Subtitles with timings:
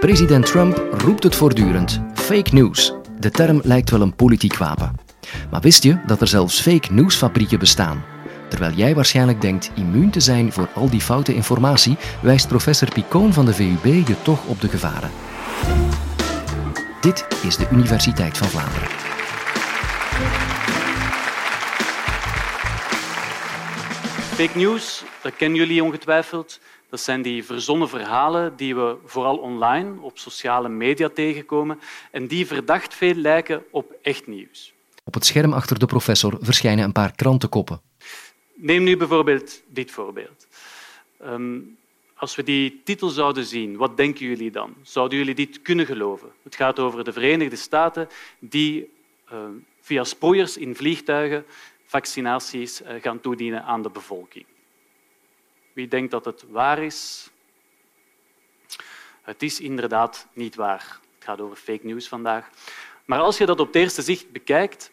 [0.00, 2.00] President Trump roept het voortdurend.
[2.14, 2.92] Fake news.
[3.18, 4.94] De term lijkt wel een politiek wapen.
[5.50, 8.04] Maar wist je dat er zelfs fake newsfabrieken bestaan?
[8.48, 13.32] Terwijl jij waarschijnlijk denkt immuun te zijn voor al die foute informatie, wijst professor Picoon
[13.32, 15.10] van de VUB je toch op de gevaren.
[17.00, 18.88] Dit is de Universiteit van Vlaanderen.
[24.34, 26.60] Fake news, dat kennen jullie ongetwijfeld.
[26.90, 31.80] Dat zijn die verzonnen verhalen die we vooral online op sociale media tegenkomen
[32.10, 34.72] en die verdacht veel lijken op echt nieuws.
[35.04, 37.80] Op het scherm achter de professor verschijnen een paar krantenkoppen.
[38.54, 40.46] Neem nu bijvoorbeeld dit voorbeeld.
[41.18, 41.58] Ehm,
[42.14, 44.74] als we die titel zouden zien, wat denken jullie dan?
[44.82, 46.28] Zouden jullie dit kunnen geloven?
[46.42, 48.90] Het gaat over de Verenigde Staten die
[49.28, 51.44] ehm, via sproeiers in vliegtuigen
[51.84, 54.44] vaccinaties uh, gaan toedienen aan de bevolking.
[55.80, 57.30] Wie denkt dat het waar is?
[59.22, 61.00] Het is inderdaad niet waar.
[61.14, 62.50] Het gaat over fake news vandaag.
[63.04, 64.90] Maar als je dat op het eerste zicht bekijkt,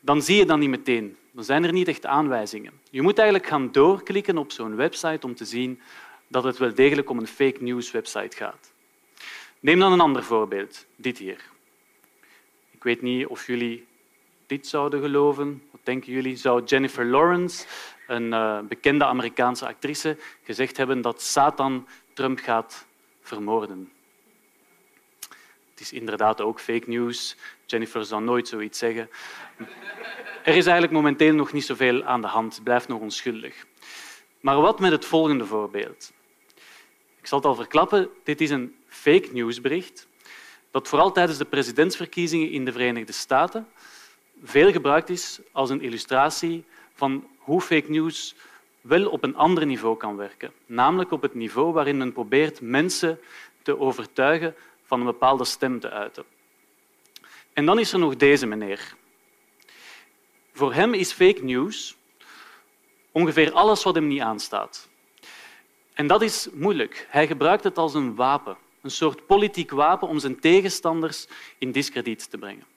[0.00, 1.16] dan zie je dat niet meteen.
[1.30, 2.80] Dan zijn er niet echt aanwijzingen.
[2.90, 5.80] Je moet eigenlijk gaan doorklikken op zo'n website om te zien
[6.28, 8.72] dat het wel degelijk om een fake news website gaat.
[9.60, 11.50] Neem dan een ander voorbeeld, dit hier.
[12.70, 13.86] Ik weet niet of jullie
[14.46, 15.62] dit zouden geloven.
[15.70, 16.36] Wat denken jullie?
[16.36, 17.66] Zou Jennifer Lawrence,
[18.06, 22.86] een uh, bekende Amerikaanse actrice, gezegd hebben dat Satan Trump gaat
[23.22, 23.92] vermoorden?
[25.70, 27.36] Het is inderdaad ook fake news.
[27.66, 29.10] Jennifer zou nooit zoiets zeggen.
[30.44, 32.54] Er is eigenlijk momenteel nog niet zoveel aan de hand.
[32.54, 33.66] Het blijft nog onschuldig.
[34.40, 36.12] Maar wat met het volgende voorbeeld?
[37.20, 38.10] Ik zal het al verklappen.
[38.24, 40.06] Dit is een fake nieuwsbericht
[40.70, 43.68] dat vooral tijdens de presidentsverkiezingen in de Verenigde Staten
[44.44, 46.64] veel gebruikt is als een illustratie
[46.94, 48.34] van hoe fake news
[48.80, 50.52] wel op een ander niveau kan werken.
[50.66, 53.20] Namelijk op het niveau waarin men probeert mensen
[53.62, 56.24] te overtuigen van een bepaalde stem te uiten.
[57.52, 58.94] En dan is er nog deze meneer.
[60.52, 61.96] Voor hem is fake news
[63.12, 64.88] ongeveer alles wat hem niet aanstaat.
[65.92, 67.06] En dat is moeilijk.
[67.10, 71.26] Hij gebruikt het als een wapen, een soort politiek wapen om zijn tegenstanders
[71.58, 72.73] in discrediet te brengen.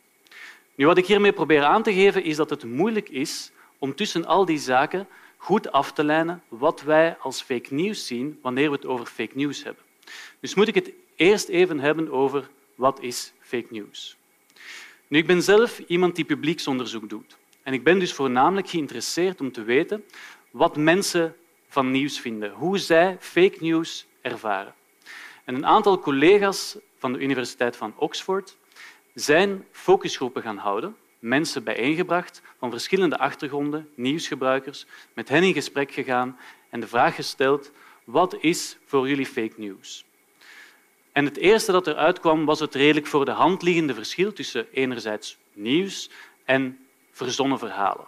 [0.77, 4.25] Nu, wat ik hiermee probeer aan te geven, is dat het moeilijk is om tussen
[4.25, 5.07] al die zaken
[5.37, 9.31] goed af te lijnen wat wij als fake news zien wanneer we het over fake
[9.33, 9.83] news hebben.
[10.39, 14.17] Dus moet ik het eerst even hebben over wat is fake news.
[15.07, 17.37] Nu, ik ben zelf iemand die publieksonderzoek doet.
[17.63, 20.03] En ik ben dus voornamelijk geïnteresseerd om te weten
[20.51, 21.35] wat mensen
[21.67, 24.73] van nieuws vinden, hoe zij fake news ervaren.
[25.43, 28.57] En een aantal collega's van de Universiteit van Oxford
[29.19, 36.37] zijn focusgroepen gaan houden, mensen bijeengebracht van verschillende achtergronden, nieuwsgebruikers, met hen in gesprek gegaan
[36.69, 37.71] en de vraag gesteld
[38.03, 40.05] wat is voor jullie fake news?
[41.11, 44.67] En het eerste dat eruit kwam was het redelijk voor de hand liggende verschil tussen
[44.71, 46.09] enerzijds nieuws
[46.45, 48.07] en verzonnen verhalen.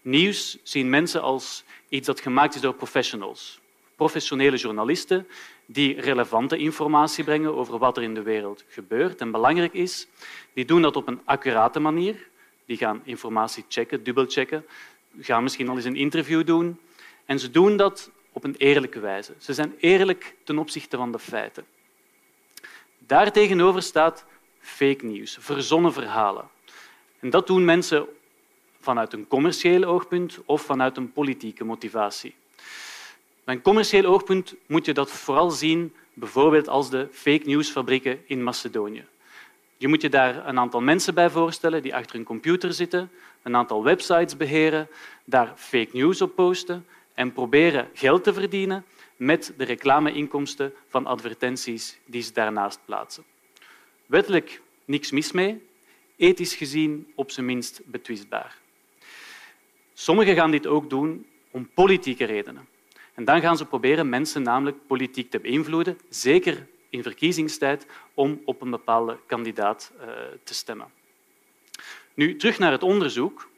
[0.00, 3.60] Nieuws zien mensen als iets dat gemaakt is door professionals,
[3.96, 5.26] professionele journalisten
[5.66, 10.06] die relevante informatie brengen over wat er in de wereld gebeurt en belangrijk is.
[10.52, 12.28] Die doen dat op een accurate manier.
[12.66, 14.64] Die gaan informatie checken, dubbelchecken,
[15.20, 16.80] gaan misschien al eens een interview doen.
[17.24, 19.34] En ze doen dat op een eerlijke wijze.
[19.38, 21.64] Ze zijn eerlijk ten opzichte van de feiten.
[22.98, 24.24] Daartegenover staat
[24.60, 26.48] fake news, verzonnen verhalen.
[27.20, 28.06] En dat doen mensen
[28.80, 32.34] vanuit een commercieel oogpunt of vanuit een politieke motivatie.
[33.44, 39.04] Een commercieel oogpunt moet je dat vooral zien bijvoorbeeld als de fake news-fabrieken in Macedonië.
[39.76, 43.10] Je moet je daar een aantal mensen bij voorstellen die achter een computer zitten,
[43.42, 44.88] een aantal websites beheren,
[45.24, 48.84] daar fake news op posten en proberen geld te verdienen
[49.16, 53.24] met de reclameinkomsten van advertenties die ze daarnaast plaatsen.
[54.06, 55.66] Wettelijk niks mis mee,
[56.16, 58.58] ethisch gezien op zijn minst betwistbaar.
[59.94, 62.68] Sommigen gaan dit ook doen om politieke redenen.
[63.14, 68.60] En dan gaan ze proberen mensen namelijk politiek te beïnvloeden, zeker in verkiezingstijd, om op
[68.60, 70.06] een bepaalde kandidaat uh,
[70.44, 70.92] te stemmen.
[72.14, 73.50] Nu, terug naar het onderzoek.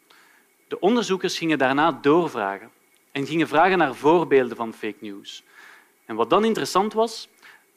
[0.68, 2.70] De onderzoekers gingen daarna doorvragen
[3.12, 5.42] en gingen vragen naar voorbeelden van fake news.
[6.04, 7.28] En wat dan interessant was,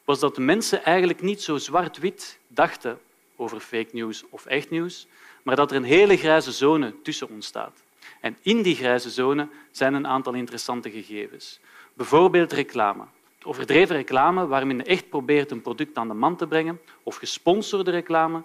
[0.05, 2.99] was dat de mensen eigenlijk niet zo zwart-wit dachten
[3.35, 5.07] over fake news of echt nieuws,
[5.43, 7.83] maar dat er een hele grijze zone tussen ontstaat.
[8.21, 11.59] En in die grijze zone zijn een aantal interessante gegevens.
[11.97, 13.03] Bijvoorbeeld reclame.
[13.43, 17.91] Overdreven reclame waar men echt probeert een product aan de man te brengen, of gesponsorde
[17.91, 18.43] reclame,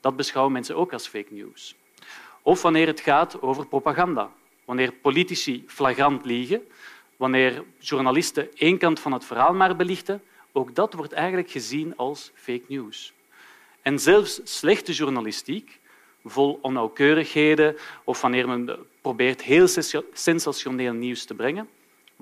[0.00, 1.74] dat beschouwen mensen ook als fake news.
[2.42, 4.30] Of wanneer het gaat over propaganda.
[4.64, 6.62] Wanneer politici flagrant liegen,
[7.16, 10.22] wanneer journalisten één kant van het verhaal maar belichten,
[10.52, 13.12] ook dat wordt eigenlijk gezien als fake news.
[13.82, 15.78] En zelfs slechte journalistiek,
[16.24, 19.66] vol onnauwkeurigheden of wanneer men probeert heel
[20.12, 21.68] sensationeel nieuws te brengen,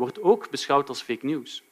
[0.00, 1.62] wordt ook beschouwd als fake news.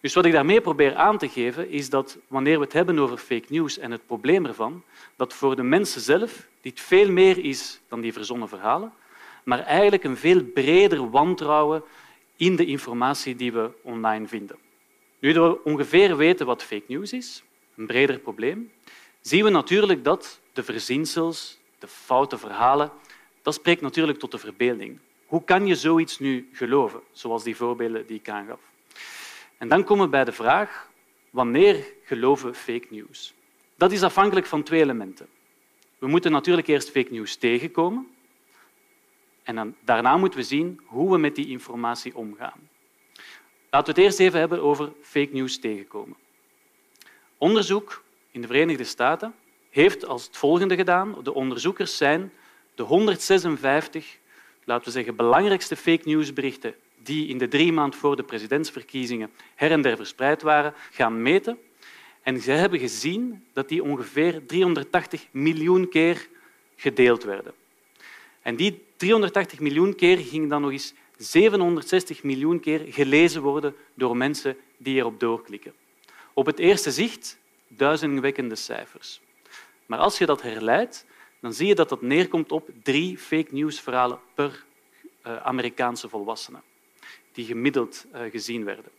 [0.00, 3.18] Dus wat ik daarmee probeer aan te geven, is dat wanneer we het hebben over
[3.18, 4.82] fake news en het probleem ervan,
[5.16, 8.92] dat voor de mensen zelf dit veel meer is dan die verzonnen verhalen,
[9.44, 11.82] maar eigenlijk een veel breder wantrouwen
[12.36, 14.56] in de informatie die we online vinden.
[15.18, 17.42] Nu we ongeveer weten wat fake news is,
[17.76, 18.72] een breder probleem,
[19.20, 22.90] zien we natuurlijk dat de verzinsels, de foute verhalen,
[23.42, 24.98] dat spreekt natuurlijk tot de verbeelding.
[25.34, 28.60] Hoe kan je zoiets nu geloven, zoals die voorbeelden die ik aangaf?
[29.58, 30.90] En dan komen we bij de vraag,
[31.30, 33.34] wanneer geloven fake news?
[33.76, 35.28] Dat is afhankelijk van twee elementen.
[35.98, 38.06] We moeten natuurlijk eerst fake news tegenkomen
[39.42, 42.68] en dan, daarna moeten we zien hoe we met die informatie omgaan.
[43.70, 46.16] Laten we het eerst even hebben over fake news tegenkomen.
[47.38, 49.34] Onderzoek in de Verenigde Staten
[49.70, 51.16] heeft als het volgende gedaan.
[51.22, 52.32] De onderzoekers zijn
[52.74, 54.18] de 156
[54.64, 59.70] laten we zeggen, belangrijkste fake newsberichten die in de drie maanden voor de presidentsverkiezingen her
[59.70, 61.58] en der verspreid waren, gaan meten.
[62.22, 66.28] En ze hebben gezien dat die ongeveer 380 miljoen keer
[66.76, 67.52] gedeeld werden.
[68.42, 74.16] En die 380 miljoen keer gingen dan nog eens 760 miljoen keer gelezen worden door
[74.16, 75.72] mensen die erop doorklikken.
[76.32, 77.38] Op het eerste zicht
[77.68, 79.20] duizendwekkende cijfers.
[79.86, 81.04] Maar als je dat herleidt,
[81.44, 84.64] dan zie je dat dat neerkomt op drie fake news verhalen per
[85.26, 86.58] uh, Amerikaanse volwassene,
[87.32, 88.90] die gemiddeld uh, gezien werden.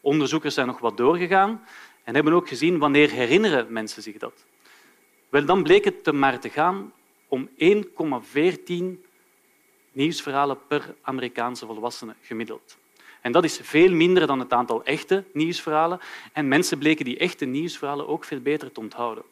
[0.00, 1.64] Onderzoekers zijn nog wat doorgegaan
[2.04, 4.44] en hebben ook gezien wanneer herinneren mensen zich dat.
[5.28, 6.92] Wel, dan bleek het te maar te gaan
[7.28, 7.54] om 1,14
[9.92, 12.76] nieuwsverhalen per Amerikaanse volwassene gemiddeld.
[13.20, 16.00] En dat is veel minder dan het aantal echte nieuwsverhalen.
[16.32, 19.24] En mensen bleken die echte nieuwsverhalen ook veel beter te onthouden.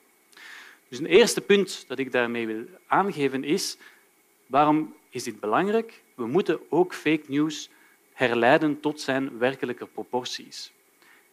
[0.88, 3.76] Dus een eerste punt dat ik daarmee wil aangeven is
[4.46, 6.02] waarom is dit belangrijk?
[6.14, 7.70] We moeten ook fake news
[8.12, 10.72] herleiden tot zijn werkelijke proporties.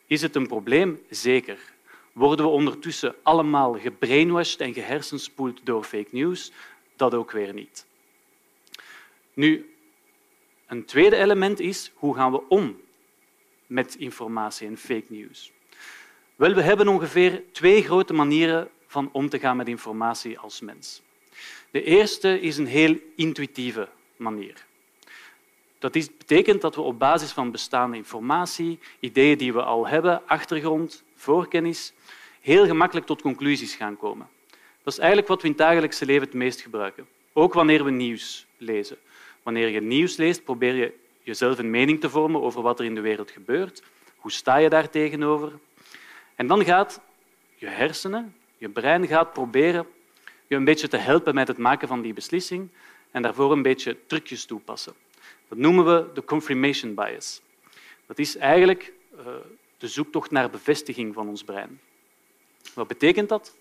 [0.07, 0.99] Is het een probleem?
[1.09, 1.73] Zeker.
[2.11, 6.51] Worden we ondertussen allemaal gebrainwashed en gehersenspoeld door fake news?
[6.95, 7.85] Dat ook weer niet.
[9.33, 9.73] Nu,
[10.67, 12.81] een tweede element is hoe gaan we om
[13.67, 15.51] met informatie en fake news.
[16.35, 21.01] Wel, we hebben ongeveer twee grote manieren van om te gaan met informatie als mens.
[21.71, 24.65] De eerste is een heel intuïtieve manier.
[25.79, 31.03] Dat betekent dat we op basis van bestaande informatie, ideeën die we al hebben, achtergrond,
[31.15, 31.93] voorkennis,
[32.41, 34.27] heel gemakkelijk tot conclusies gaan komen.
[34.83, 37.07] Dat is eigenlijk wat we in het dagelijkse leven het meest gebruiken.
[37.33, 38.97] Ook wanneer we nieuws lezen.
[39.43, 40.93] Wanneer je nieuws leest, probeer je
[41.23, 43.83] jezelf een mening te vormen over wat er in de wereld gebeurt.
[44.15, 45.51] Hoe sta je daar tegenover?
[46.35, 47.01] En dan gaat
[47.55, 49.87] je hersenen, je brein gaat proberen
[50.47, 52.69] je een beetje te helpen met het maken van die beslissing
[53.11, 54.93] en daarvoor een beetje trucjes toepassen.
[55.47, 57.41] Dat noemen we de confirmation bias.
[58.05, 59.25] Dat is eigenlijk eh,
[59.77, 61.79] de zoektocht naar bevestiging van ons brein.
[62.73, 63.55] Wat betekent dat?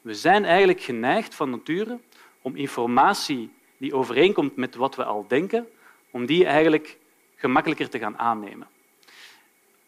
[0.00, 1.98] We zijn eigenlijk geneigd van nature
[2.42, 5.68] om informatie die overeenkomt met wat we al denken,
[6.10, 6.98] om die eigenlijk
[7.36, 8.68] gemakkelijker te gaan aannemen.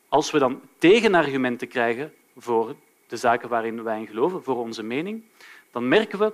[0.09, 2.77] Als we dan tegenargumenten krijgen voor
[3.15, 5.23] de zaken waarin wij in geloven, voor onze mening,
[5.71, 6.33] dan merken we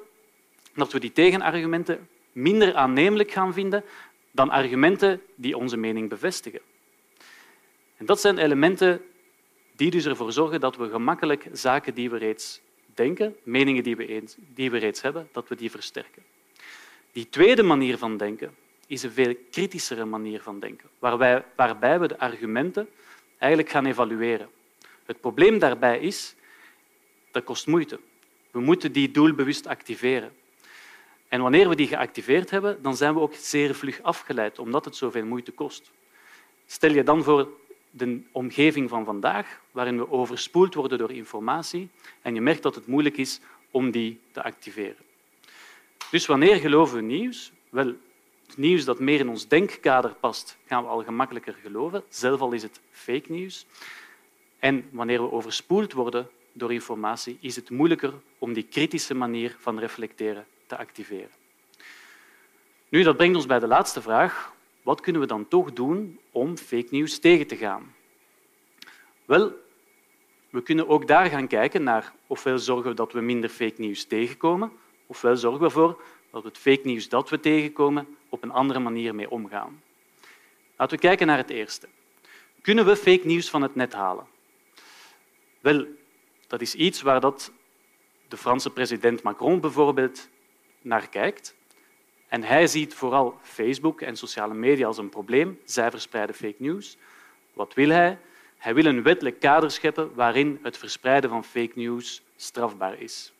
[0.75, 3.85] dat we die tegenargumenten minder aannemelijk gaan vinden
[4.31, 6.61] dan argumenten die onze mening bevestigen.
[7.97, 9.03] En dat zijn elementen
[9.77, 12.61] die dus ervoor zorgen dat we gemakkelijk zaken die we reeds
[12.95, 16.23] denken, meningen die we, die we reeds hebben, dat we die versterken.
[17.13, 18.55] Die tweede manier van denken
[18.87, 22.89] is een veel kritischere manier van denken, waarbij, waarbij we de argumenten
[23.39, 24.49] eigenlijk gaan evalueren.
[25.05, 26.35] Het probleem daarbij is,
[27.31, 28.01] dat kost moeite.
[28.51, 30.33] We moeten die doelbewust activeren.
[31.29, 34.97] En wanneer we die geactiveerd hebben, dan zijn we ook zeer vlug afgeleid, omdat het
[34.97, 35.91] zoveel moeite kost.
[36.67, 37.49] Stel je dan voor
[37.91, 41.89] de omgeving van vandaag, waarin we overspoeld worden door informatie
[42.23, 45.05] en je merkt dat het moeilijk is om die te activeren.
[46.11, 47.53] Dus wanneer geloven we nieuws?
[47.69, 47.95] Wel,
[48.47, 52.53] het nieuws dat meer in ons denkkader past, gaan we al gemakkelijker geloven, zelf al
[52.53, 53.67] is het fake nieuws.
[54.59, 59.78] En wanneer we overspoeld worden door informatie, is het moeilijker om die kritische manier van
[59.78, 61.30] reflecteren te activeren.
[62.88, 64.52] Nu, dat brengt ons bij de laatste vraag.
[64.83, 67.95] Wat kunnen we dan toch doen om fake news tegen te gaan?
[69.25, 69.52] Wel,
[70.50, 74.04] we kunnen ook daar gaan kijken naar ofwel zorgen we dat we minder fake news
[74.04, 74.73] tegenkomen,
[75.07, 78.78] ofwel zorgen we ervoor dat we het fake news dat we tegenkomen op een andere
[78.78, 79.83] manier mee omgaan.
[80.76, 81.88] Laten we kijken naar het eerste.
[82.61, 84.26] Kunnen we fake news van het net halen?
[85.61, 85.87] Wel,
[86.50, 87.52] dat is iets waar dat
[88.28, 90.28] de Franse president Macron bijvoorbeeld
[90.83, 91.54] naar kijkt.
[92.28, 95.59] En hij ziet vooral Facebook en sociale media als een probleem.
[95.64, 96.97] Zij verspreiden fake news.
[97.52, 98.19] Wat wil hij?
[98.57, 103.33] Hij wil een wettelijk kader scheppen waarin het verspreiden van fake news strafbaar is.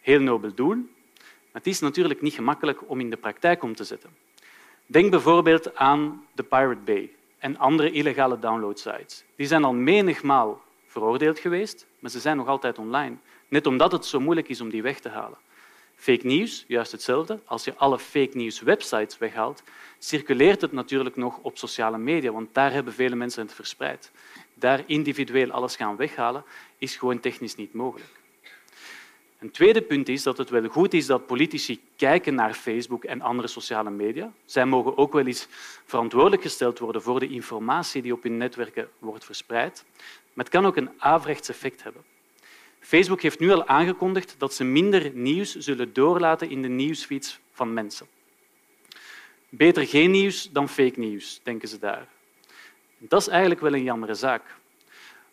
[0.00, 3.84] Heel nobel doel, maar het is natuurlijk niet gemakkelijk om in de praktijk om te
[3.84, 4.10] zetten.
[4.86, 9.24] Denk bijvoorbeeld aan de Pirate Bay en andere illegale downloadsites.
[9.36, 13.16] Die zijn al menigmaal veroordeeld geweest, maar ze zijn nog altijd online.
[13.48, 15.38] Net omdat het zo moeilijk is om die weg te halen.
[15.96, 17.40] Fake news, juist hetzelfde.
[17.44, 19.62] Als je alle fake news websites weghaalt,
[19.98, 24.10] circuleert het natuurlijk nog op sociale media, want daar hebben vele mensen het verspreid.
[24.54, 26.44] Daar individueel alles gaan weghalen,
[26.78, 28.18] is gewoon technisch niet mogelijk.
[29.38, 33.20] Een tweede punt is dat het wel goed is dat politici kijken naar Facebook en
[33.20, 34.32] andere sociale media.
[34.44, 35.46] Zij mogen ook wel eens
[35.84, 39.84] verantwoordelijk gesteld worden voor de informatie die op hun netwerken wordt verspreid.
[40.38, 42.02] Maar het kan ook een averechts effect hebben.
[42.80, 47.72] Facebook heeft nu al aangekondigd dat ze minder nieuws zullen doorlaten in de nieuwsfeeds van
[47.72, 48.06] mensen.
[49.48, 52.08] Beter geen nieuws dan fake nieuws, denken ze daar.
[52.98, 54.42] Dat is eigenlijk wel een jammere zaak.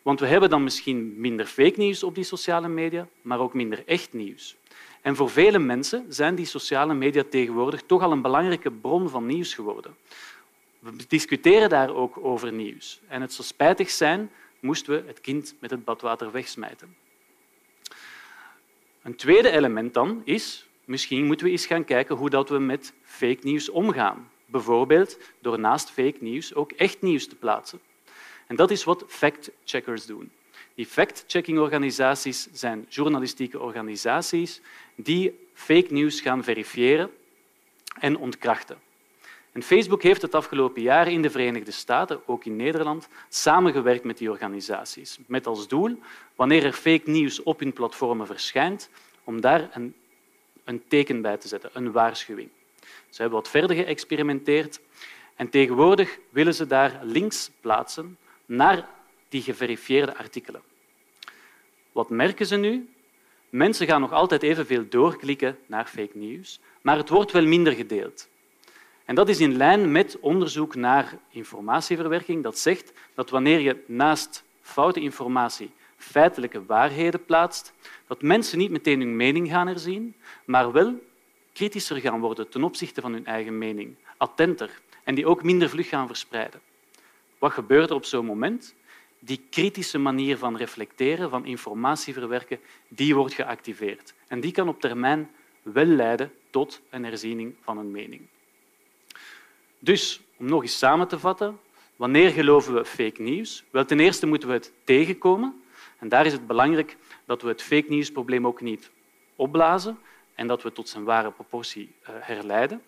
[0.02, 3.82] Want we hebben dan misschien minder fake nieuws op die sociale media, maar ook minder
[3.86, 4.56] echt nieuws.
[5.00, 9.26] En voor vele mensen zijn die sociale media tegenwoordig toch al een belangrijke bron van
[9.26, 9.96] nieuws geworden.
[10.78, 13.00] We discussiëren daar ook over nieuws.
[13.08, 16.96] En het zou spijtig zijn moesten we het kind met het badwater wegsmijten.
[19.02, 22.92] Een tweede element dan is, misschien moeten we eens gaan kijken hoe dat we met
[23.02, 24.30] fake nieuws omgaan.
[24.46, 27.80] Bijvoorbeeld door naast fake nieuws ook echt nieuws te plaatsen.
[28.46, 30.30] En dat is wat fact-checkers doen.
[30.74, 34.60] Die fact-checking-organisaties zijn journalistieke organisaties
[34.94, 37.10] die fake nieuws gaan verifiëren
[37.98, 38.78] en ontkrachten.
[39.56, 44.18] En Facebook heeft het afgelopen jaar in de Verenigde Staten, ook in Nederland, samengewerkt met
[44.18, 45.18] die organisaties.
[45.26, 45.98] Met als doel,
[46.34, 48.90] wanneer er fake nieuws op hun platformen verschijnt,
[49.24, 49.94] om daar een,
[50.64, 52.48] een teken bij te zetten, een waarschuwing.
[53.08, 54.80] Ze hebben wat verder geëxperimenteerd
[55.36, 58.88] en tegenwoordig willen ze daar links plaatsen naar
[59.28, 60.62] die geverifieerde artikelen.
[61.92, 62.88] Wat merken ze nu?
[63.50, 68.28] Mensen gaan nog altijd evenveel doorklikken naar fake news, maar het wordt wel minder gedeeld.
[69.06, 74.44] En dat is in lijn met onderzoek naar informatieverwerking dat zegt dat wanneer je naast
[74.60, 77.72] foute informatie feitelijke waarheden plaatst,
[78.06, 80.94] dat mensen niet meteen hun mening gaan herzien, maar wel
[81.52, 85.88] kritischer gaan worden ten opzichte van hun eigen mening, attenter en die ook minder vlug
[85.88, 86.60] gaan verspreiden.
[87.38, 88.74] Wat gebeurt er op zo'n moment?
[89.18, 94.14] Die kritische manier van reflecteren, van informatie verwerken, die wordt geactiveerd.
[94.28, 95.30] En die kan op termijn
[95.62, 98.22] wel leiden tot een herziening van een mening.
[99.86, 101.58] Dus, om nog eens samen te vatten,
[101.96, 103.64] wanneer geloven we fake nieuws?
[103.70, 105.62] Wel, ten eerste moeten we het tegenkomen.
[105.98, 108.90] En daar is het belangrijk dat we het fake nieuws-probleem ook niet
[109.36, 109.98] opblazen
[110.34, 112.82] en dat we tot zijn ware proportie eh, herleiden.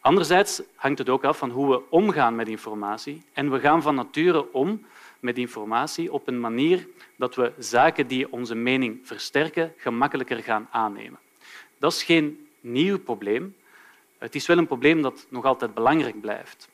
[0.00, 3.22] Anderzijds hangt het ook af van hoe we omgaan met informatie.
[3.32, 4.86] En we gaan van nature om
[5.20, 11.18] met informatie op een manier dat we zaken die onze mening versterken gemakkelijker gaan aannemen.
[11.78, 13.54] Dat is geen nieuw probleem.
[14.22, 16.68] Het is wel een probleem dat nog altijd belangrijk blijft.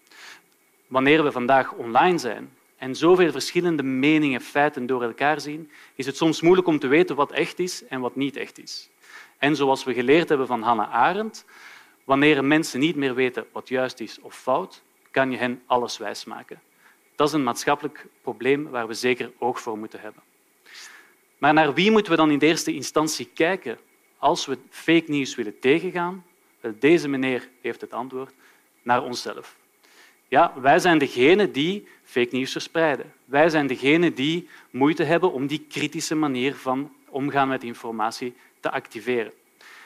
[0.87, 6.17] Wanneer we vandaag online zijn en zoveel verschillende meningen, feiten door elkaar zien, is het
[6.17, 8.89] soms moeilijk om te weten wat echt is en wat niet echt is.
[9.39, 11.45] En zoals we geleerd hebben van Hannah Arendt,
[12.05, 16.61] wanneer mensen niet meer weten wat juist is of fout, kan je hen alles wijsmaken.
[17.15, 20.23] Dat is een maatschappelijk probleem waar we zeker oog voor moeten hebben.
[21.39, 23.79] Maar naar wie moeten we dan in de eerste instantie kijken
[24.19, 26.25] als we fake nieuws willen tegengaan?
[26.79, 28.33] Deze meneer heeft het antwoord.
[28.83, 29.57] Naar onszelf.
[30.29, 33.13] Ja, wij zijn degene die fake nieuws verspreiden.
[33.25, 38.71] Wij zijn degene die moeite hebben om die kritische manier van omgaan met informatie te
[38.71, 39.33] activeren.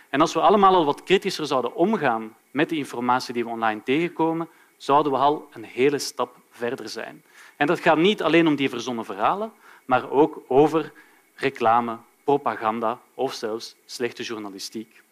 [0.08, 3.82] En als we allemaal al wat kritischer zouden omgaan met de informatie die we online
[3.82, 7.22] tegenkomen, zouden we al een hele stap verder zijn.
[7.56, 9.52] En dat gaat niet alleen om die verzonnen verhalen,
[9.84, 10.92] maar ook over
[11.34, 15.02] reclame, propaganda of zelfs slechte journalistiek.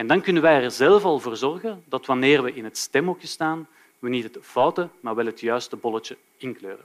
[0.00, 3.26] En dan kunnen wij er zelf al voor zorgen dat wanneer we in het stemhokje
[3.26, 3.66] staan,
[3.98, 6.84] we niet het foute, maar wel het juiste bolletje inkleuren.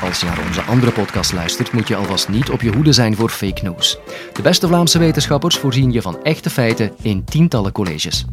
[0.00, 3.16] Als je naar onze andere podcast luistert, moet je alvast niet op je hoede zijn
[3.16, 3.98] voor fake news.
[4.32, 8.24] De beste Vlaamse wetenschappers voorzien je van echte feiten in tientallen colleges.